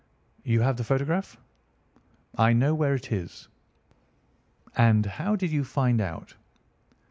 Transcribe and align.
"You 0.43 0.61
have 0.61 0.77
the 0.77 0.83
photograph?" 0.83 1.37
"I 2.35 2.53
know 2.53 2.73
where 2.73 2.95
it 2.95 3.11
is." 3.11 3.47
"And 4.75 5.05
how 5.05 5.35
did 5.35 5.51
you 5.51 5.63
find 5.63 6.01
out?" 6.01 6.33